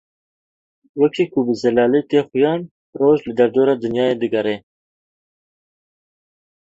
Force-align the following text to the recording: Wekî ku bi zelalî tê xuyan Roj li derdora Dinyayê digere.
Wekî 0.99 1.25
ku 1.33 1.39
bi 1.45 1.53
zelalî 1.61 2.01
tê 2.09 2.19
xuyan 2.29 2.61
Roj 2.99 3.19
li 3.27 3.33
derdora 3.39 3.75
Dinyayê 3.81 4.15
digere. 4.21 4.55